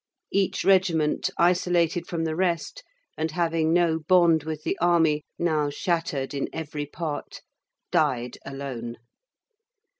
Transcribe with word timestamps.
Each 0.31 0.65
regiment, 0.65 1.29
isolated 1.37 2.07
from 2.07 2.23
the 2.23 2.35
rest, 2.35 2.81
and 3.19 3.29
having 3.29 3.71
no 3.71 3.99
bond 3.99 4.41
with 4.45 4.63
the 4.63 4.75
army, 4.79 5.21
now 5.37 5.69
shattered 5.69 6.33
in 6.33 6.49
every 6.51 6.87
part, 6.87 7.43
died 7.91 8.39
alone. 8.43 8.97